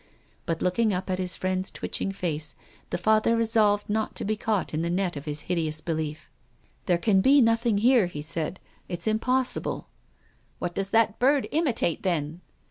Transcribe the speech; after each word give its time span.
But, 0.47 0.63
looking 0.63 0.95
up 0.95 1.11
at 1.11 1.19
his 1.19 1.35
friend's 1.35 1.69
twitching 1.69 2.11
face, 2.11 2.55
the 2.89 2.97
Father 2.97 3.35
resolved 3.35 3.87
not 3.87 4.15
to 4.15 4.25
be 4.25 4.35
caught 4.35 4.73
in 4.73 4.81
the 4.81 4.89
net 4.89 5.15
of 5.15 5.25
his 5.25 5.41
hideous 5.41 5.79
belief." 5.79 6.27
There 6.87 6.97
can 6.97 7.21
be 7.21 7.39
nothing 7.39 7.77
here," 7.77 8.07
he 8.07 8.23
said." 8.23 8.59
It's 8.89 9.05
impossible."" 9.05 9.89
What 10.57 10.73
does 10.73 10.89
that 10.89 11.19
bird 11.19 11.47
imitate, 11.51 12.01
then?" 12.01 12.41